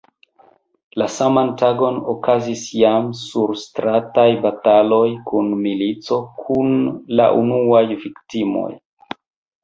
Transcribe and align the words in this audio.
La 0.99 1.07
saman 1.15 1.49
tagon 1.61 1.97
okazis 2.13 2.63
jam 2.77 3.11
surstrataj 3.19 4.23
bataloj 4.45 5.03
kun 5.27 5.51
milico, 5.65 6.17
kun 6.45 6.73
la 7.19 7.27
unuaj 7.43 7.83
viktimoj. 8.07 8.71